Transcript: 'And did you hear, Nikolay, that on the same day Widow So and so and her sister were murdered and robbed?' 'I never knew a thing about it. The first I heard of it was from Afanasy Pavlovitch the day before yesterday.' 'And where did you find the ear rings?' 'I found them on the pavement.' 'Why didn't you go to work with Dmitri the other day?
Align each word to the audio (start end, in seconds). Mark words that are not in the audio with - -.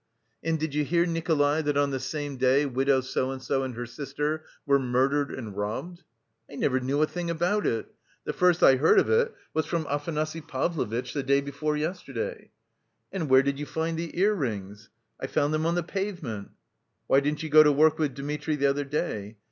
'And 0.43 0.59
did 0.59 0.73
you 0.73 0.83
hear, 0.83 1.05
Nikolay, 1.05 1.61
that 1.61 1.77
on 1.77 1.91
the 1.91 1.99
same 1.99 2.35
day 2.37 2.65
Widow 2.65 3.01
So 3.01 3.29
and 3.29 3.39
so 3.39 3.61
and 3.61 3.75
her 3.75 3.85
sister 3.85 4.43
were 4.65 4.79
murdered 4.79 5.29
and 5.29 5.55
robbed?' 5.55 6.01
'I 6.49 6.55
never 6.55 6.79
knew 6.79 7.03
a 7.03 7.05
thing 7.05 7.29
about 7.29 7.67
it. 7.67 7.85
The 8.23 8.33
first 8.33 8.63
I 8.63 8.77
heard 8.77 8.97
of 8.97 9.11
it 9.11 9.31
was 9.53 9.67
from 9.67 9.85
Afanasy 9.85 10.41
Pavlovitch 10.41 11.13
the 11.13 11.21
day 11.21 11.39
before 11.39 11.77
yesterday.' 11.77 12.49
'And 13.11 13.29
where 13.29 13.43
did 13.43 13.59
you 13.59 13.67
find 13.67 13.95
the 13.95 14.17
ear 14.19 14.33
rings?' 14.33 14.89
'I 15.19 15.27
found 15.27 15.53
them 15.53 15.67
on 15.67 15.75
the 15.75 15.83
pavement.' 15.83 16.49
'Why 17.05 17.19
didn't 17.19 17.43
you 17.43 17.49
go 17.49 17.61
to 17.61 17.71
work 17.71 17.99
with 17.99 18.15
Dmitri 18.15 18.55
the 18.55 18.65
other 18.65 18.85
day? 18.85 19.37